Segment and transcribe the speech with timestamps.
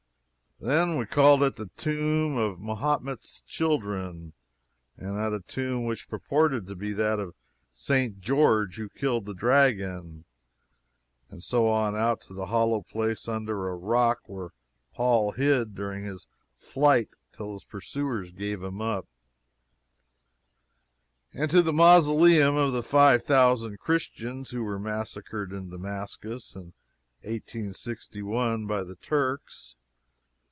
[0.63, 4.33] Then we called at the tomb of Mahomet's children
[4.95, 7.33] and at a tomb which purported to be that of
[7.73, 8.19] St.
[8.21, 10.23] George who killed the dragon,
[11.31, 14.49] and so on out to the hollow place under a rock where
[14.93, 19.07] Paul hid during his flight till his pursuers gave him up;
[21.33, 26.73] and to the mausoleum of the five thousand Christians who were massacred in Damascus in
[27.23, 29.75] 1861 by the Turks.